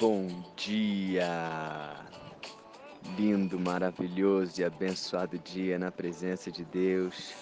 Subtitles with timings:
[0.00, 1.94] Bom dia!
[3.16, 7.32] Lindo, maravilhoso e abençoado dia na presença de Deus.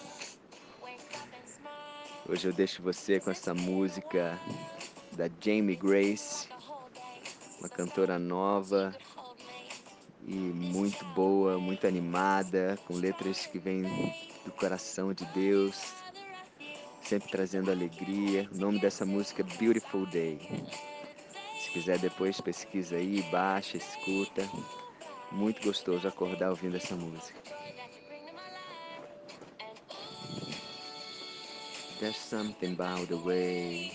[2.28, 4.38] Hoje eu deixo você com essa música
[5.12, 6.48] da Jamie Grace,
[7.60, 8.94] uma cantora nova
[10.26, 13.84] e muito boa, muito animada, com letras que vêm
[14.44, 15.94] do coração de Deus,
[17.00, 18.46] sempre trazendo alegria.
[18.52, 20.38] O nome dessa música é Beautiful Day.
[21.68, 24.48] Se quiser depois pesquisa aí, baixa, escuta.
[25.30, 27.38] Muito gostoso acordar ouvindo essa música.
[32.00, 33.90] There's something about the way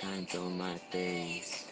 [0.00, 1.66] shines on my face.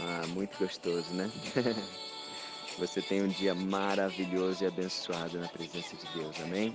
[0.00, 1.30] Ah, muito gostoso, né?
[2.80, 6.74] Você tem um dia maravilhoso e abençoado na presença de Deus, amém?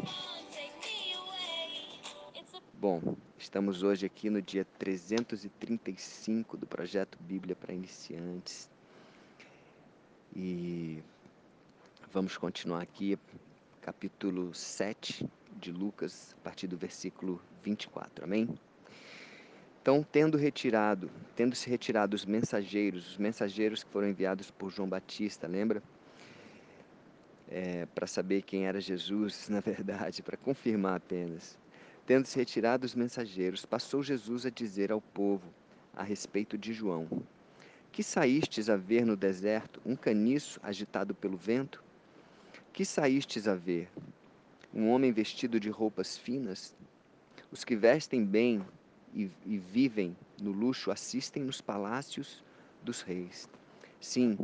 [2.71, 3.01] Bom,
[3.47, 8.69] estamos hoje aqui no dia 335 do projeto Bíblia para Iniciantes.
[10.35, 11.01] E
[12.11, 13.17] vamos continuar aqui,
[13.81, 18.49] capítulo 7 de Lucas, a partir do versículo 24, amém?
[19.81, 24.89] Então, tendo retirado, tendo se retirado os mensageiros, os mensageiros que foram enviados por João
[24.89, 25.81] Batista, lembra?
[27.49, 31.57] É, para saber quem era Jesus, na verdade, para confirmar apenas.
[32.07, 35.53] Tendo se retirado os mensageiros, passou Jesus a dizer ao povo
[35.93, 37.05] a respeito de João:
[37.91, 41.83] Que saístes a ver no deserto um caniço agitado pelo vento?
[42.71, 43.89] Que saístes a ver?
[44.73, 46.73] Um homem vestido de roupas finas?
[47.51, 48.65] Os que vestem bem
[49.13, 52.41] e, e vivem no luxo assistem nos palácios
[52.81, 53.49] dos reis.
[53.99, 54.37] Sim,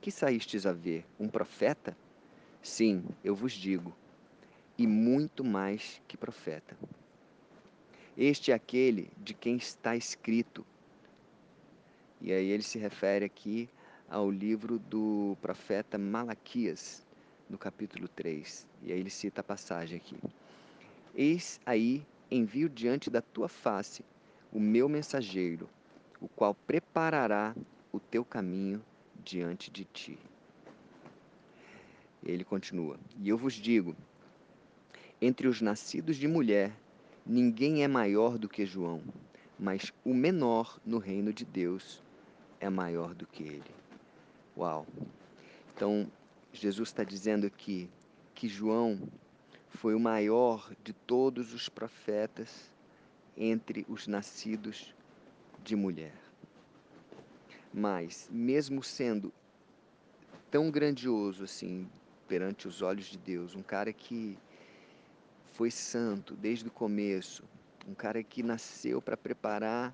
[0.00, 1.04] que saístes a ver?
[1.18, 1.96] Um profeta?
[2.62, 3.92] Sim, eu vos digo,
[4.78, 6.76] e muito mais que profeta.
[8.18, 10.66] Este é aquele de quem está escrito.
[12.20, 13.68] E aí ele se refere aqui
[14.10, 17.06] ao livro do profeta Malaquias,
[17.48, 18.66] no capítulo 3.
[18.82, 20.16] E aí ele cita a passagem aqui.
[21.14, 24.04] Eis aí envio diante da tua face
[24.52, 25.70] o meu mensageiro,
[26.20, 27.54] o qual preparará
[27.92, 28.84] o teu caminho
[29.24, 30.18] diante de ti.
[32.24, 33.94] Ele continua: E eu vos digo:
[35.22, 36.72] entre os nascidos de mulher,
[37.30, 39.02] Ninguém é maior do que João,
[39.58, 42.02] mas o menor no reino de Deus
[42.58, 43.70] é maior do que ele.
[44.56, 44.86] Uau!
[45.74, 46.10] Então,
[46.54, 47.90] Jesus está dizendo aqui
[48.34, 48.98] que João
[49.68, 52.72] foi o maior de todos os profetas
[53.36, 54.94] entre os nascidos
[55.62, 56.16] de mulher.
[57.74, 59.30] Mas, mesmo sendo
[60.50, 61.86] tão grandioso assim
[62.26, 64.38] perante os olhos de Deus, um cara que
[65.58, 67.42] foi santo desde o começo,
[67.84, 69.92] um cara que nasceu para preparar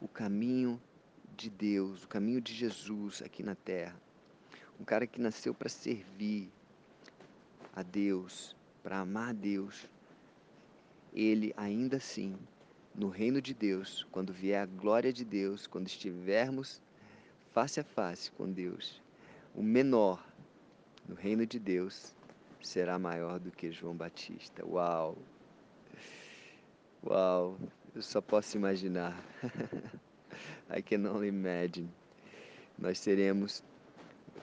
[0.00, 0.82] o caminho
[1.36, 3.94] de Deus, o caminho de Jesus aqui na terra.
[4.80, 6.50] Um cara que nasceu para servir
[7.72, 9.88] a Deus, para amar a Deus.
[11.14, 12.36] Ele ainda assim,
[12.92, 16.82] no reino de Deus, quando vier a glória de Deus, quando estivermos
[17.52, 19.00] face a face com Deus,
[19.54, 20.26] o menor
[21.08, 22.12] no reino de Deus
[22.62, 24.64] será maior do que João Batista.
[24.64, 25.18] Uau!
[27.04, 27.58] Uau!
[27.94, 29.22] Eu só posso imaginar.
[30.74, 31.90] I can only imagine.
[32.78, 33.62] Nós seremos,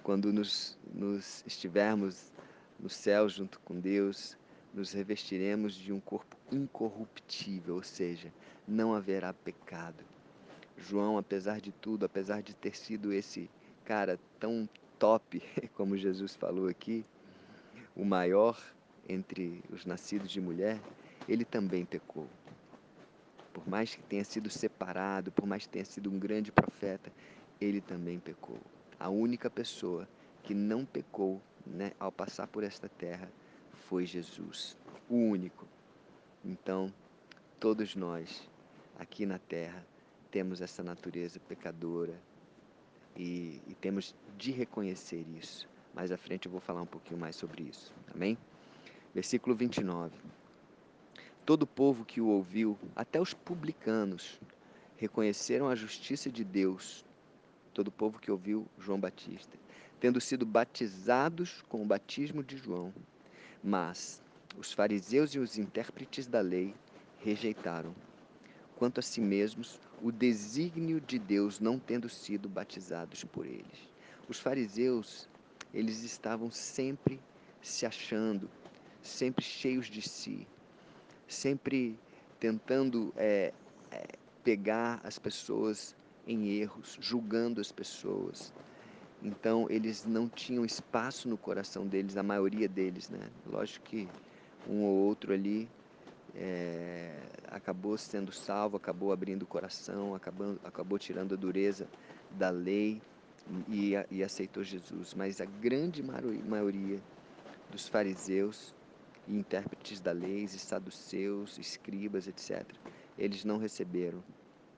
[0.03, 2.31] quando nos, nos estivermos
[2.79, 4.37] no céu junto com Deus,
[4.73, 8.31] nos revestiremos de um corpo incorruptível, ou seja,
[8.67, 10.03] não haverá pecado.
[10.77, 13.49] João, apesar de tudo, apesar de ter sido esse
[13.83, 15.41] cara tão top,
[15.75, 17.03] como Jesus falou aqui,
[17.99, 18.57] o maior
[19.09, 20.79] entre os nascidos de mulher,
[21.27, 22.27] ele também pecou.
[23.51, 27.11] Por mais que tenha sido separado, por mais que tenha sido um grande profeta,
[27.59, 28.57] ele também pecou.
[28.97, 30.07] A única pessoa
[30.43, 33.29] que não pecou né, ao passar por esta terra
[33.73, 34.77] foi Jesus,
[35.09, 35.67] o único.
[36.45, 36.93] Então,
[37.59, 38.49] todos nós
[38.97, 39.85] aqui na terra
[40.31, 42.17] temos essa natureza pecadora
[43.17, 45.67] e, e temos de reconhecer isso.
[45.93, 47.91] Mais à frente eu vou falar um pouquinho mais sobre isso.
[48.13, 48.37] Amém?
[49.13, 50.15] Versículo 29.
[51.45, 54.39] Todo o povo que o ouviu, até os publicanos,
[54.97, 57.03] reconheceram a justiça de Deus.
[57.73, 59.57] Todo o povo que ouviu João Batista,
[59.99, 62.93] tendo sido batizados com o batismo de João.
[63.63, 64.21] Mas
[64.57, 66.75] os fariseus e os intérpretes da lei
[67.19, 67.95] rejeitaram,
[68.75, 73.89] quanto a si mesmos, o desígnio de Deus não tendo sido batizados por eles.
[74.27, 75.27] Os fariseus
[75.73, 77.19] eles estavam sempre
[77.61, 78.49] se achando,
[79.01, 80.47] sempre cheios de si,
[81.27, 81.97] sempre
[82.39, 83.53] tentando é,
[83.91, 84.07] é,
[84.43, 85.95] pegar as pessoas
[86.27, 88.53] em erros, julgando as pessoas.
[89.21, 93.29] Então, eles não tinham espaço no coração deles, a maioria deles, né?
[93.45, 94.07] Lógico que
[94.67, 95.67] um ou outro ali
[96.35, 101.87] é, acabou sendo salvo, acabou abrindo o coração, acabou, acabou tirando a dureza
[102.31, 103.01] da lei
[103.67, 105.13] e, e aceitou Jesus.
[105.13, 106.99] Mas a grande maioria
[107.69, 108.73] dos fariseus
[109.27, 112.65] e intérpretes da lei, saduceus, escribas, etc.,
[113.17, 114.23] eles não receberam,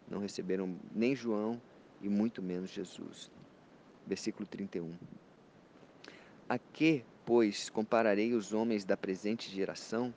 [0.09, 1.61] não receberam nem João
[2.01, 3.31] e muito menos Jesus.
[4.05, 4.93] Versículo 31.
[6.49, 10.13] A que, pois, compararei os homens da presente geração?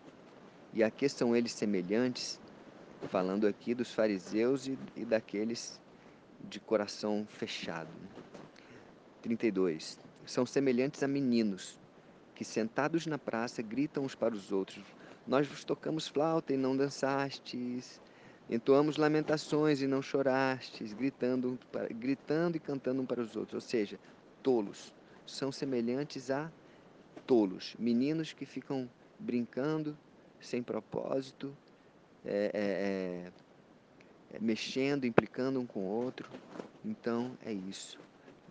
[0.73, 2.41] E a que são eles semelhantes?
[3.09, 5.79] Falando aqui dos fariseus e, e daqueles
[6.49, 7.91] de coração fechado.
[9.25, 9.99] 32.
[10.27, 11.79] São semelhantes a meninos
[12.35, 14.85] que, sentados na praça, gritam uns para os outros:
[15.27, 17.99] Nós vos tocamos flauta e não dançastes,
[18.51, 21.59] entoamos lamentações e não chorastes, gritando,
[21.93, 23.55] gritando e cantando um para os outros.
[23.55, 23.99] Ou seja,
[24.43, 24.93] tolos.
[25.27, 26.53] São semelhantes a
[27.27, 29.97] tolos, meninos que ficam brincando
[30.39, 31.57] sem propósito,
[32.27, 36.29] é, é, é, mexendo, implicando um com o outro.
[36.85, 37.99] Então é isso.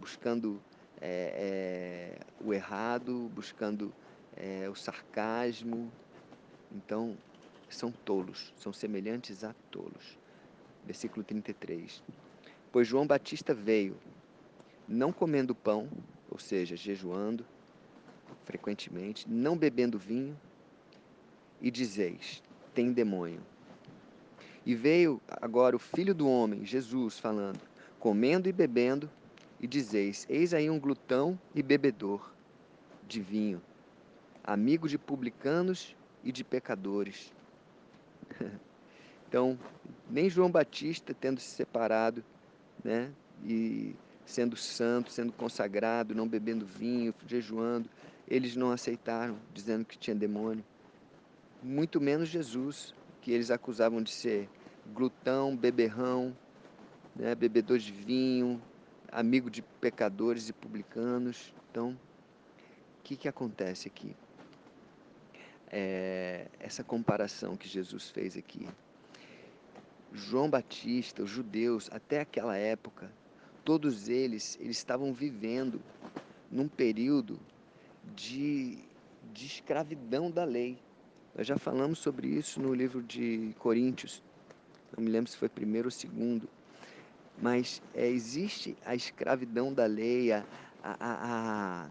[0.03, 0.61] Buscando
[0.99, 3.93] é, é, o errado, buscando
[4.35, 5.89] é, o sarcasmo.
[6.69, 7.17] Então
[7.69, 10.19] são tolos, são semelhantes a tolos.
[10.85, 12.03] Versículo 33.
[12.69, 13.95] Pois João Batista veio,
[14.85, 15.87] não comendo pão,
[16.29, 17.45] ou seja, jejuando
[18.43, 20.37] frequentemente, não bebendo vinho,
[21.61, 23.39] e dizeis: tem demônio.
[24.65, 27.61] E veio agora o filho do homem, Jesus, falando:
[28.01, 29.09] comendo e bebendo,
[29.63, 32.33] e dizeis: Eis aí um glutão e bebedor
[33.07, 33.61] de vinho,
[34.43, 37.33] amigo de publicanos e de pecadores.
[39.27, 39.57] então,
[40.11, 42.21] nem João Batista, tendo se separado,
[42.83, 43.09] né,
[43.45, 43.95] e
[44.25, 47.89] sendo santo, sendo consagrado, não bebendo vinho, jejuando,
[48.27, 50.63] eles não aceitaram, dizendo que tinha demônio
[51.63, 54.49] muito menos Jesus, que eles acusavam de ser
[54.93, 56.35] glutão, beberrão,
[57.15, 58.61] né, bebedor de vinho,
[59.13, 61.53] amigo de pecadores e publicanos.
[61.69, 64.15] Então, o que, que acontece aqui?
[65.71, 68.67] É, essa comparação que Jesus fez aqui.
[70.11, 73.11] João Batista, os judeus, até aquela época,
[73.63, 75.81] todos eles, eles estavam vivendo
[76.51, 77.39] num período
[78.15, 78.77] de,
[79.31, 80.77] de escravidão da lei.
[81.35, 84.21] Nós já falamos sobre isso no livro de Coríntios.
[84.95, 86.47] Não me lembro se foi primeiro ou segundo.
[87.41, 90.45] Mas é, existe a escravidão da lei, a,
[90.83, 91.89] a, a,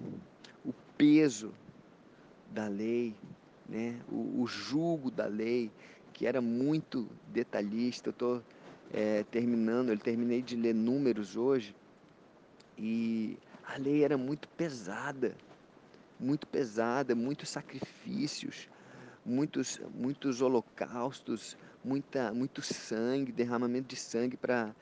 [0.64, 1.52] o peso
[2.50, 3.14] da lei,
[3.68, 3.98] né?
[4.10, 5.70] o, o jugo da lei,
[6.12, 8.08] que era muito detalhista.
[8.08, 8.42] Eu estou
[8.92, 11.74] é, terminando, eu terminei de ler números hoje,
[12.78, 15.36] e a lei era muito pesada,
[16.18, 18.68] muito pesada, muitos sacrifícios,
[19.24, 24.74] muitos, muitos holocaustos, muita, muito sangue, derramamento de sangue para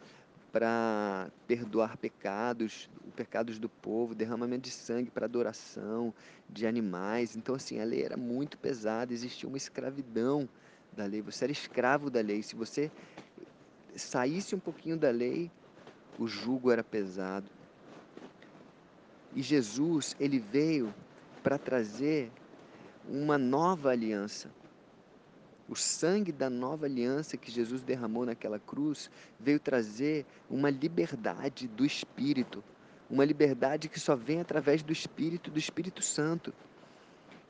[0.52, 6.12] para perdoar pecados, pecados do povo, derramamento de sangue para adoração
[6.48, 7.36] de animais.
[7.36, 10.48] Então, assim, a lei era muito pesada, existia uma escravidão
[10.92, 11.22] da lei.
[11.22, 12.42] Você era escravo da lei.
[12.42, 12.90] Se você
[13.94, 15.50] saísse um pouquinho da lei,
[16.18, 17.50] o jugo era pesado.
[19.34, 20.92] E Jesus, ele veio
[21.42, 22.30] para trazer
[23.08, 24.50] uma nova aliança.
[25.70, 29.08] O sangue da nova aliança que Jesus derramou naquela cruz
[29.38, 32.60] veio trazer uma liberdade do Espírito,
[33.08, 36.52] uma liberdade que só vem através do Espírito, do Espírito Santo.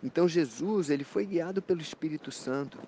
[0.02, 2.78] Então Jesus, ele foi guiado pelo Espírito Santo.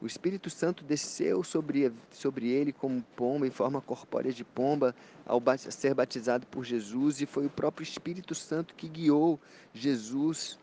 [0.00, 4.94] O Espírito Santo desceu sobre, sobre ele como pomba, em forma corpórea de pomba,
[5.26, 9.40] ao ser batizado por Jesus, e foi o próprio Espírito Santo que guiou
[9.74, 10.56] Jesus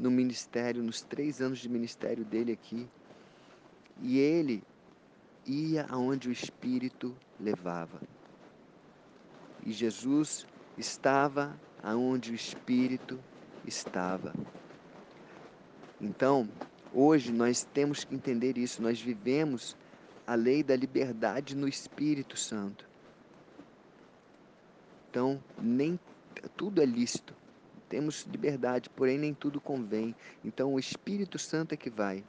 [0.00, 2.88] no ministério, nos três anos de ministério dele aqui.
[4.00, 4.64] E ele
[5.46, 8.00] ia aonde o Espírito levava.
[9.64, 10.46] E Jesus
[10.78, 13.20] estava aonde o Espírito
[13.66, 14.32] estava.
[16.00, 16.48] Então,
[16.94, 18.80] hoje nós temos que entender isso.
[18.80, 19.76] Nós vivemos
[20.26, 22.88] a lei da liberdade no Espírito Santo.
[25.10, 26.00] Então, nem
[26.56, 27.39] tudo é lícito
[27.90, 30.14] temos liberdade, porém nem tudo convém.
[30.44, 32.24] Então o Espírito Santo é que vai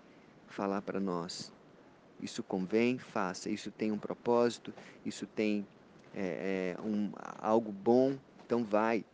[0.48, 1.54] falar para nós.
[2.20, 3.50] Isso convém, faça.
[3.50, 4.74] Isso tem um propósito,
[5.06, 5.66] isso tem
[6.16, 9.06] é, é, um, algo bom, então vai.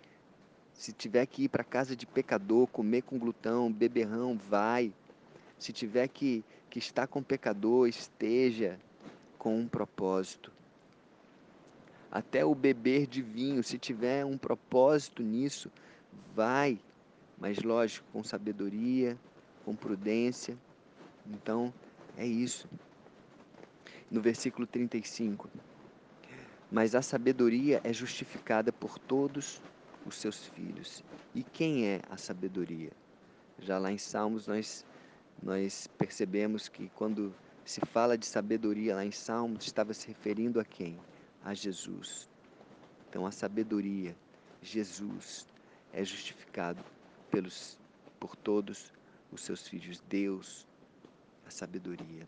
[0.74, 4.94] Se tiver que ir para casa de pecador, comer com glutão, beberrão, vai.
[5.60, 8.80] Se tiver que, que estar com pecador, esteja
[9.38, 10.52] com um propósito.
[12.10, 15.70] até o beber de vinho, se tiver um propósito nisso,
[16.36, 16.80] vai,
[17.38, 19.18] mas lógico, com sabedoria,
[19.64, 20.58] com prudência.
[21.26, 21.74] Então,
[22.16, 22.68] é isso.
[24.10, 25.50] No versículo 35.
[26.72, 29.62] Mas a sabedoria é justificada por todos
[30.06, 31.04] os seus filhos.
[31.34, 32.92] E quem é a sabedoria?
[33.60, 34.86] Já lá em Salmos nós
[35.42, 37.34] nós percebemos que quando
[37.64, 40.98] se fala de sabedoria lá em Salmos, estava se referindo a quem?
[41.44, 42.30] A Jesus.
[43.10, 44.16] Então a sabedoria,
[44.62, 45.48] Jesus,
[45.94, 46.84] é justificado
[47.32, 47.78] pelos,
[48.20, 48.92] por todos
[49.32, 50.02] os seus filhos.
[50.08, 50.68] Deus,
[51.46, 52.28] a sabedoria.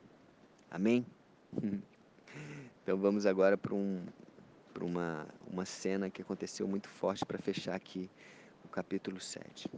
[0.70, 1.06] Amém?
[2.82, 4.04] Então vamos agora para um,
[4.74, 8.10] para uma, uma cena que aconteceu muito forte para fechar aqui
[8.66, 9.70] o capítulo 7.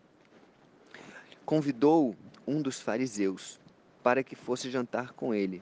[1.45, 2.15] Convidou
[2.47, 3.59] um dos fariseus
[4.01, 5.61] para que fosse jantar com ele.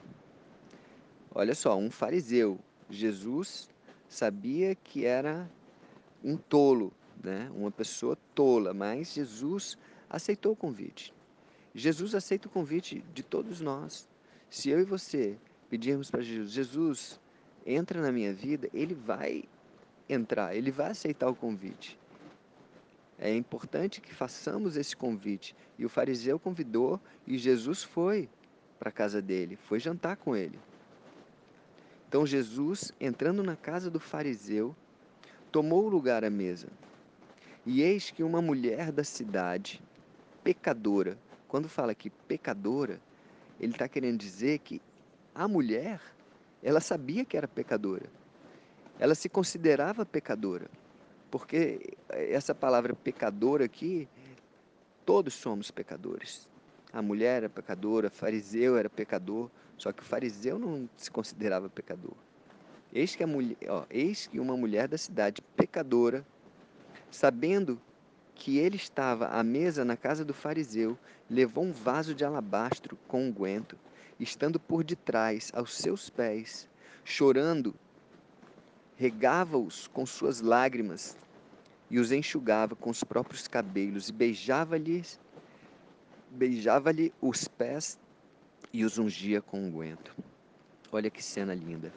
[1.34, 2.58] Olha só, um fariseu.
[2.88, 3.68] Jesus
[4.08, 5.50] sabia que era
[6.22, 7.50] um tolo, né?
[7.54, 9.76] uma pessoa tola, mas Jesus
[10.08, 11.12] aceitou o convite.
[11.74, 14.08] Jesus aceita o convite de todos nós.
[14.48, 17.20] Se eu e você pedirmos para Jesus, Jesus,
[17.64, 19.44] entra na minha vida, ele vai
[20.08, 21.98] entrar, ele vai aceitar o convite.
[23.18, 25.54] É importante que façamos esse convite.
[25.78, 28.28] E o fariseu convidou e Jesus foi
[28.78, 30.58] para a casa dele, foi jantar com ele.
[32.08, 34.74] Então Jesus, entrando na casa do fariseu,
[35.52, 36.66] tomou lugar à mesa.
[37.72, 39.80] E eis que uma mulher da cidade,
[40.42, 43.00] pecadora, quando fala que pecadora,
[43.60, 44.82] ele está querendo dizer que
[45.32, 46.00] a mulher,
[46.64, 48.06] ela sabia que era pecadora.
[48.98, 50.68] Ela se considerava pecadora.
[51.30, 54.08] Porque essa palavra pecador aqui,
[55.06, 56.48] todos somos pecadores.
[56.92, 59.48] A mulher era pecadora, fariseu era pecador,
[59.78, 62.16] só que o fariseu não se considerava pecador.
[62.92, 66.26] Eis que, a mulher, ó, eis que uma mulher da cidade pecadora,
[67.10, 67.80] sabendo
[68.34, 70.98] que ele estava à mesa na casa do fariseu,
[71.28, 73.78] levou um vaso de alabastro com unguento,
[74.18, 76.68] estando por detrás aos seus pés,
[77.04, 77.74] chorando
[78.96, 81.16] regava-os com suas lágrimas
[81.90, 85.18] e os enxugava com os próprios cabelos e beijava-lhes
[86.30, 87.98] beijava-lhe os pés
[88.72, 90.14] e os ungia com unguento.
[90.92, 91.92] Olha que cena linda.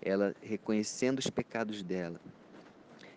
[0.00, 2.20] Ela reconhecendo os pecados dela,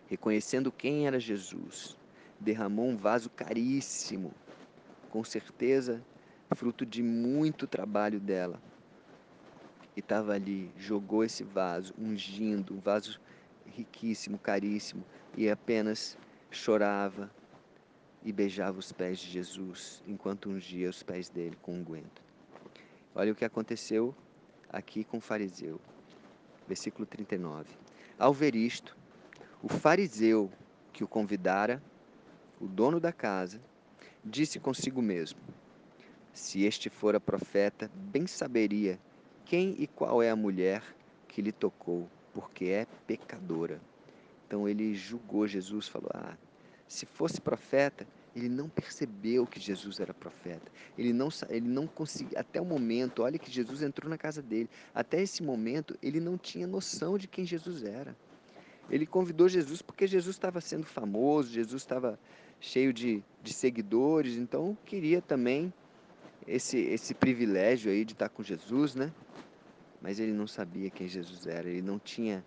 [0.08, 1.98] reconhecendo quem era Jesus,
[2.40, 4.34] derramou um vaso caríssimo,
[5.10, 6.04] com certeza
[6.56, 8.62] fruto de muito trabalho dela,
[9.96, 13.20] e estava ali, jogou esse vaso, ungindo, um vaso
[13.66, 15.04] riquíssimo, caríssimo,
[15.38, 16.18] e apenas
[16.52, 17.30] chorava
[18.24, 22.22] e beijava os pés de Jesus, enquanto ungia os pés dele com unguento.
[23.14, 24.14] Olha o que aconteceu
[24.70, 25.80] aqui com o fariseu.
[26.68, 27.70] Versículo 39.
[28.18, 28.98] Ao ver isto,
[29.66, 30.52] o fariseu
[30.94, 31.82] que o convidara,
[32.62, 33.60] o dono da casa,
[34.24, 35.40] disse consigo mesmo:
[36.32, 39.00] Se este fora profeta, bem saberia
[39.44, 40.84] quem e qual é a mulher
[41.28, 43.82] que lhe tocou, porque é pecadora.
[44.46, 46.38] Então ele julgou Jesus, falou: Ah,
[46.88, 48.06] se fosse profeta,
[48.36, 50.72] ele não percebeu que Jesus era profeta.
[50.96, 54.70] Ele não, ele não conseguia, até o momento, olha que Jesus entrou na casa dele.
[54.94, 58.16] Até esse momento, ele não tinha noção de quem Jesus era.
[58.90, 62.20] Ele convidou Jesus porque Jesus estava sendo famoso, Jesus estava
[62.60, 65.74] cheio de, de seguidores, então queria também
[66.48, 69.12] esse, esse privilégio aí de estar com Jesus, né?
[70.06, 72.46] mas ele não sabia quem Jesus era, ele não tinha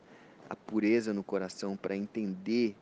[0.49, 2.77] a pureza no coração para entender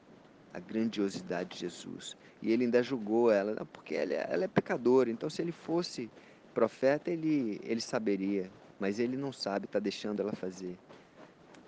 [0.53, 2.15] a grandiosidade de Jesus.
[2.43, 6.11] E ele ainda julgou ela, porque ela, é, ela é pecadora, então se ele fosse
[6.53, 10.77] profeta, ele, ele saberia, mas ele não sabe, está deixando ela fazer.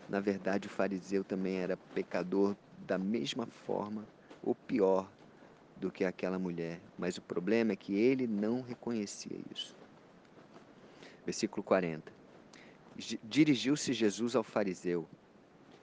[0.09, 4.09] Na verdade, o fariseu também era pecador da mesma forma,
[4.43, 5.13] ou pior,
[5.77, 6.81] do que aquela mulher.
[6.97, 9.77] Mas o problema é que ele não reconhecia isso.
[11.27, 12.11] Versículo 40.
[13.23, 15.07] Dirigiu-se Jesus ao fariseu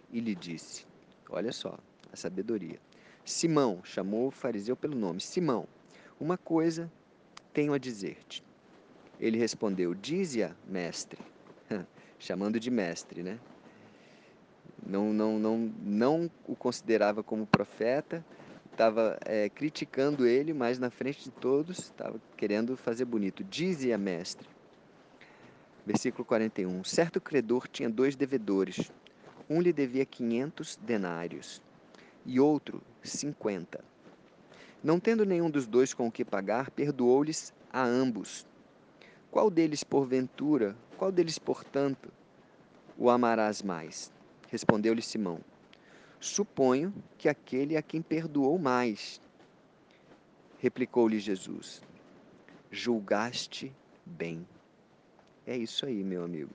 [0.10, 0.86] e lhe disse:
[1.30, 1.78] Olha só,
[2.12, 2.80] a sabedoria.
[3.24, 5.68] Simão, chamou o fariseu pelo nome: Simão,
[6.20, 6.92] uma coisa
[7.54, 8.44] tenho a dizer-te.
[9.20, 11.24] Ele respondeu: Dize-a, mestre,
[12.18, 13.40] chamando de mestre, né?
[14.86, 18.24] Não, não, não, não o considerava como profeta,
[18.72, 23.44] estava é, criticando ele, mas na frente de todos estava querendo fazer bonito.
[23.44, 24.48] Dize-a, mestre.
[25.86, 26.84] Versículo 41.
[26.84, 28.92] Certo credor tinha dois devedores.
[29.50, 31.62] Um lhe devia quinhentos denários
[32.26, 33.84] e outro cinquenta.
[34.84, 38.46] Não tendo nenhum dos dois com o que pagar, perdoou-lhes a ambos.
[39.32, 42.12] Qual deles, porventura, qual deles, portanto,
[42.98, 44.12] o amarás mais?
[44.56, 45.42] Respondeu-lhe Simão.
[46.18, 49.20] Suponho que aquele a quem perdoou mais.
[50.60, 51.82] Replicou-lhe Jesus:
[52.72, 54.48] Julgaste bem.
[55.46, 56.52] É isso aí, meu amigo.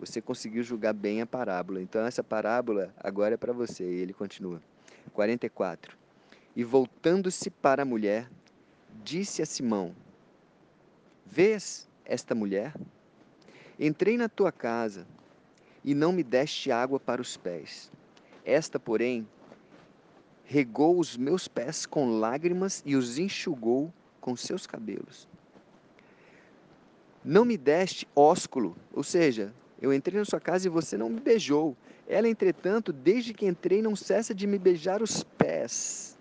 [0.00, 1.80] Você conseguiu julgar bem a parábola.
[1.80, 3.84] Então, essa parábola agora é para você.
[3.84, 4.60] E ele continua.
[5.12, 5.96] 44.
[6.56, 8.28] E voltando-se para a mulher,
[9.04, 9.94] disse a Simão:
[11.24, 12.74] Vês esta mulher?
[13.78, 15.06] Entrei na tua casa
[15.84, 17.90] e não me deste água para os pés.
[18.44, 19.26] Esta, porém,
[20.44, 25.28] regou os meus pés com lágrimas e os enxugou com seus cabelos.
[27.24, 31.20] Não me deste ósculo, ou seja, eu entrei na sua casa e você não me
[31.20, 31.76] beijou.
[32.08, 36.18] Ela, entretanto, desde que entrei, não cessa de me beijar os pés.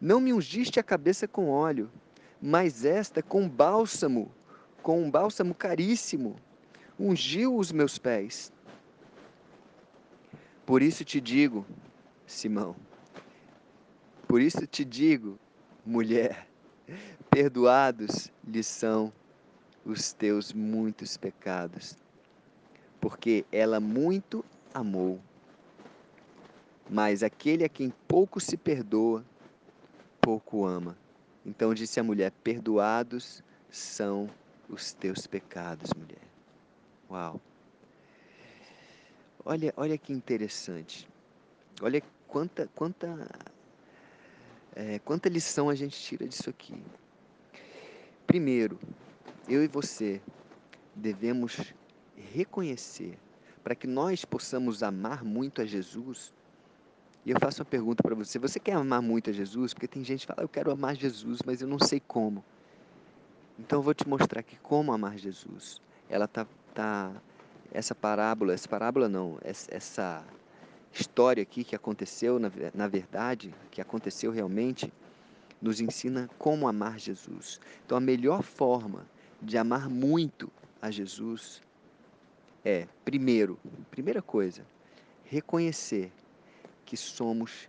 [0.00, 1.90] Não me ungiste a cabeça com óleo,
[2.40, 4.30] mas esta com bálsamo,
[4.82, 6.36] com um bálsamo caríssimo,
[6.98, 8.52] ungiu os meus pés.
[10.66, 11.64] Por isso te digo,
[12.26, 12.76] Simão,
[14.26, 15.38] por isso te digo,
[15.86, 16.46] mulher,
[17.30, 19.12] perdoados lhe são
[19.84, 21.96] os teus muitos pecados,
[23.00, 25.18] porque ela muito amou.
[26.90, 29.24] Mas aquele a quem pouco se perdoa,
[30.20, 30.96] pouco ama.
[31.44, 34.28] Então disse a mulher: Perdoados são
[34.68, 36.27] os teus pecados, mulher.
[37.10, 37.40] Uau!
[39.44, 41.08] Olha, olha que interessante.
[41.80, 43.28] Olha quanta, quanta,
[44.74, 46.74] é, quanta lição a gente tira disso aqui.
[48.26, 48.78] Primeiro,
[49.48, 50.20] eu e você
[50.94, 51.72] devemos
[52.14, 53.18] reconhecer,
[53.64, 56.32] para que nós possamos amar muito a Jesus.
[57.24, 59.72] E eu faço uma pergunta para você: você quer amar muito a Jesus?
[59.72, 62.44] Porque tem gente que fala, eu quero amar Jesus, mas eu não sei como.
[63.58, 65.80] Então eu vou te mostrar aqui como amar Jesus.
[66.08, 66.46] Ela tá,
[66.78, 67.12] tá
[67.72, 70.24] essa parábola, essa parábola não, essa
[70.92, 74.92] história aqui que aconteceu na, na verdade, que aconteceu realmente,
[75.60, 77.60] nos ensina como amar Jesus.
[77.84, 79.04] Então a melhor forma
[79.42, 81.60] de amar muito a Jesus
[82.64, 83.58] é, primeiro,
[83.90, 84.64] primeira coisa,
[85.24, 86.12] reconhecer
[86.86, 87.68] que somos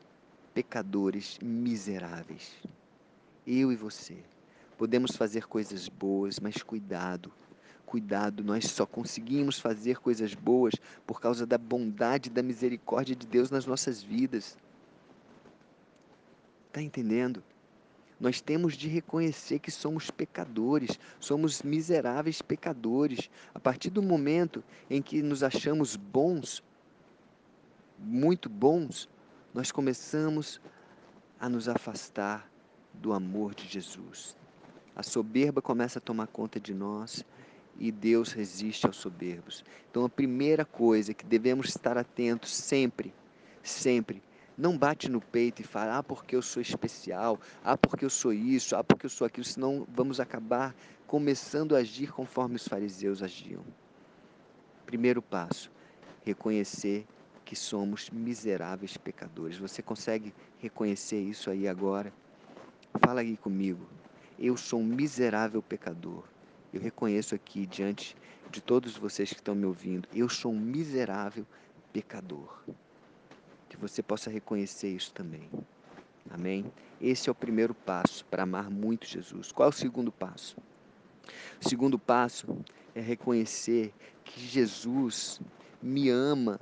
[0.53, 2.53] pecadores miseráveis.
[3.45, 4.17] Eu e você.
[4.77, 7.31] Podemos fazer coisas boas, mas cuidado.
[7.89, 10.75] Cuidado, nós só conseguimos fazer coisas boas
[11.07, 14.55] por causa da bondade e da misericórdia de Deus nas nossas vidas.
[16.67, 17.41] Está entendendo?
[18.19, 23.27] Nós temos de reconhecer que somos pecadores, somos miseráveis pecadores.
[23.55, 26.61] A partir do momento em que nos achamos bons,
[27.97, 29.09] muito bons,
[29.51, 30.61] nós começamos
[31.39, 32.47] a nos afastar
[32.93, 34.37] do amor de Jesus.
[34.95, 37.25] A soberba começa a tomar conta de nós
[37.79, 39.63] e Deus resiste aos soberbos.
[39.89, 43.13] Então, a primeira coisa que devemos estar atentos sempre,
[43.63, 44.21] sempre,
[44.57, 48.33] não bate no peito e fala, ah, porque eu sou especial, ah, porque eu sou
[48.33, 50.75] isso, ah, porque eu sou aquilo, senão vamos acabar
[51.07, 53.63] começando a agir conforme os fariseus agiam.
[54.85, 55.71] Primeiro passo,
[56.25, 57.07] reconhecer
[57.45, 59.57] que somos miseráveis pecadores.
[59.57, 62.13] Você consegue reconhecer isso aí agora?
[63.03, 63.87] Fala aí comigo.
[64.37, 66.25] Eu sou um miserável pecador.
[66.73, 68.15] Eu reconheço aqui diante
[68.49, 71.45] de todos vocês que estão me ouvindo, eu sou um miserável
[71.93, 72.59] pecador
[73.79, 75.49] você possa reconhecer isso também.
[76.29, 76.65] Amém?
[77.01, 79.51] Esse é o primeiro passo para amar muito Jesus.
[79.51, 80.57] Qual é o segundo passo?
[81.63, 82.57] O segundo passo
[82.93, 85.39] é reconhecer que Jesus
[85.81, 86.59] me ama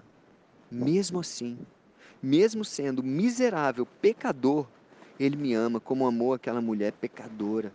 [0.71, 1.57] mesmo assim.
[2.21, 4.67] Mesmo sendo miserável, pecador,
[5.19, 7.73] ele me ama como amou aquela mulher pecadora.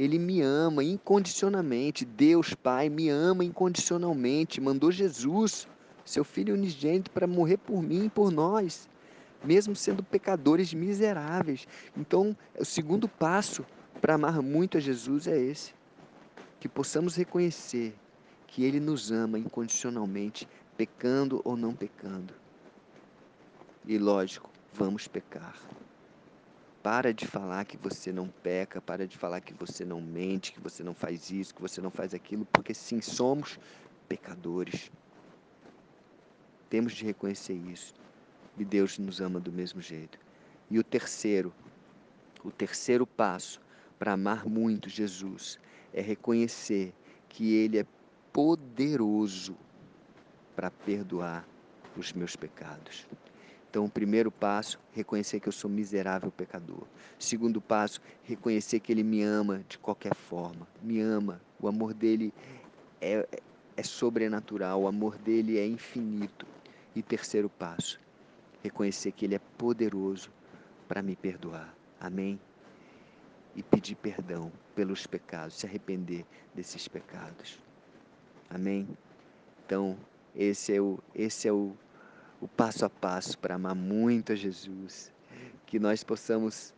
[0.00, 2.06] Ele me ama incondicionalmente.
[2.06, 4.58] Deus Pai me ama incondicionalmente.
[4.58, 5.68] Mandou Jesus
[6.06, 8.88] seu Filho unigênito para morrer por mim e por nós,
[9.44, 11.68] mesmo sendo pecadores miseráveis.
[11.94, 13.62] Então, o segundo passo
[14.00, 15.74] para amar muito a Jesus é esse:
[16.58, 17.94] que possamos reconhecer
[18.46, 22.32] que Ele nos ama incondicionalmente, pecando ou não pecando.
[23.84, 25.60] E lógico, vamos pecar.
[26.82, 30.60] Para de falar que você não peca, para de falar que você não mente, que
[30.60, 33.58] você não faz isso, que você não faz aquilo, porque sim, somos
[34.08, 34.90] pecadores.
[36.70, 37.92] Temos de reconhecer isso.
[38.58, 40.18] E Deus nos ama do mesmo jeito.
[40.70, 41.52] E o terceiro,
[42.42, 43.60] o terceiro passo
[43.98, 45.58] para amar muito Jesus
[45.92, 46.94] é reconhecer
[47.28, 47.86] que Ele é
[48.32, 49.56] poderoso
[50.56, 51.46] para perdoar
[51.96, 53.06] os meus pecados.
[53.70, 56.82] Então, o primeiro passo, reconhecer que eu sou miserável pecador.
[57.16, 60.66] Segundo passo, reconhecer que Ele me ama de qualquer forma.
[60.82, 61.40] Me ama.
[61.60, 62.34] O amor dele
[63.00, 63.28] é,
[63.76, 66.44] é sobrenatural, o amor dele é infinito.
[66.96, 68.00] E terceiro passo,
[68.60, 70.32] reconhecer que Ele é poderoso
[70.88, 71.72] para me perdoar.
[72.00, 72.40] Amém?
[73.54, 77.60] E pedir perdão pelos pecados, se arrepender desses pecados.
[78.48, 78.88] Amém?
[79.64, 79.96] Então,
[80.34, 81.72] esse é o, esse é o,
[82.40, 85.12] o passo a passo para amar muito a Jesus.
[85.66, 86.74] Que nós possamos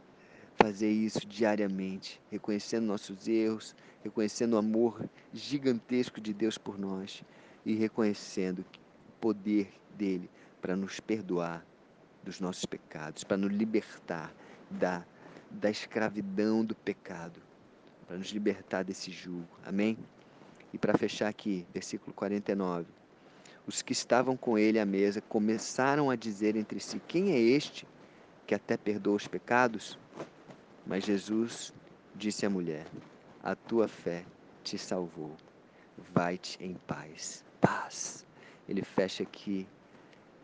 [0.56, 7.22] fazer isso diariamente, reconhecendo nossos erros, reconhecendo o amor gigantesco de Deus por nós
[7.64, 10.28] e reconhecendo o poder dele
[10.60, 11.64] para nos perdoar
[12.22, 14.32] dos nossos pecados, para nos libertar
[14.70, 15.04] da,
[15.50, 17.40] da escravidão do pecado,
[18.06, 19.48] para nos libertar desse jugo.
[19.64, 19.98] Amém?
[20.72, 23.01] E para fechar aqui, versículo 49.
[23.66, 27.86] Os que estavam com ele à mesa começaram a dizer entre si: Quem é este
[28.46, 29.98] que até perdoa os pecados?
[30.86, 31.72] Mas Jesus
[32.14, 32.86] disse à mulher:
[33.42, 34.24] A tua fé
[34.64, 35.36] te salvou.
[36.12, 37.44] Vai-te em paz.
[37.60, 38.26] Paz.
[38.68, 39.66] Ele fecha aqui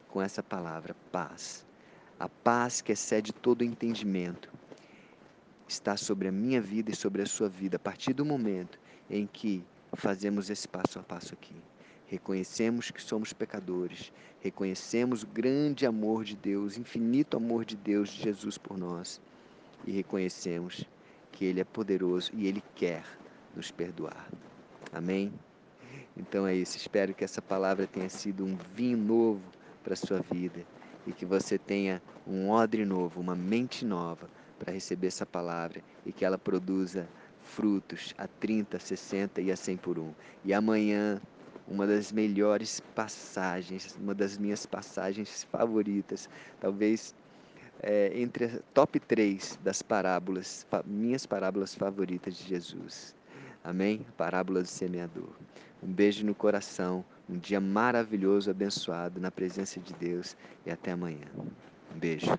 [0.08, 1.66] com essa palavra: paz.
[2.20, 4.50] A paz que excede todo entendimento
[5.68, 8.78] está sobre a minha vida e sobre a sua vida a partir do momento
[9.10, 11.54] em que fazemos esse passo a passo aqui.
[12.08, 18.22] Reconhecemos que somos pecadores, reconhecemos o grande amor de Deus, infinito amor de Deus, de
[18.22, 19.20] Jesus por nós
[19.86, 20.84] e reconhecemos
[21.32, 23.04] que Ele é poderoso e Ele quer
[23.54, 24.28] nos perdoar.
[24.92, 25.32] Amém?
[26.16, 26.76] Então é isso.
[26.76, 29.42] Espero que essa palavra tenha sido um vinho novo
[29.84, 30.64] para a sua vida
[31.06, 36.12] e que você tenha um odre novo, uma mente nova para receber essa palavra e
[36.12, 37.08] que ela produza
[37.40, 40.12] frutos a 30, 60 e a 100 por um.
[40.44, 41.20] E amanhã,
[41.70, 46.28] uma das melhores passagens, uma das minhas passagens favoritas,
[46.60, 47.14] talvez
[47.82, 53.14] é, entre a top 3 das parábolas, minhas parábolas favoritas de Jesus.
[53.62, 54.04] Amém?
[54.16, 55.30] Parábola do semeador.
[55.82, 61.26] Um beijo no coração, um dia maravilhoso, abençoado na presença de Deus e até amanhã.
[61.94, 62.36] Um beijo.